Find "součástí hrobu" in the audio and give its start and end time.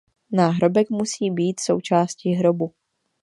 1.59-2.73